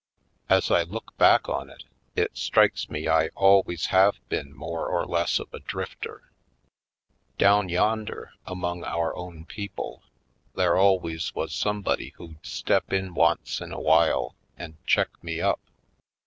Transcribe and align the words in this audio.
As 0.49 0.71
I 0.71 0.81
look 0.81 1.15
back 1.19 1.47
on 1.47 1.69
it, 1.69 1.83
it 2.15 2.35
strikes 2.35 2.89
me 2.89 3.07
I 3.07 3.27
always 3.35 3.85
have 3.93 4.17
been 4.29 4.51
more 4.55 4.87
or 4.87 5.05
less 5.05 5.37
of 5.37 5.53
a 5.53 5.59
drifter. 5.59 6.31
Down 7.37 7.69
yonder, 7.69 8.31
among 8.47 8.83
our 8.83 9.15
own 9.15 9.45
people, 9.45 10.01
there 10.55 10.75
always 10.75 11.35
was 11.35 11.53
some 11.53 11.83
body 11.83 12.13
who'd 12.17 12.43
step 12.43 12.91
in 12.91 13.13
once 13.13 13.61
in 13.61 13.71
awhile 13.71 14.33
and 14.57 14.75
check 14.87 15.23
me 15.23 15.39
up. 15.39 15.59